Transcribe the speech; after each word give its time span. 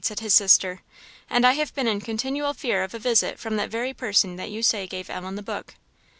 said 0.03 0.19
his 0.19 0.33
sister; 0.33 0.79
"and 1.29 1.45
I 1.45 1.51
have 1.51 1.75
been 1.75 1.85
in 1.87 2.01
continual 2.01 2.55
fear 2.55 2.81
of 2.81 2.95
a 2.95 2.97
visit 2.97 3.37
from 3.37 3.55
that 3.57 3.69
very 3.69 3.93
person 3.93 4.35
that 4.35 4.49
you 4.49 4.63
say 4.63 4.87
gave 4.87 5.11
Ellen 5.11 5.35
the 5.35 5.43
book." 5.43 5.75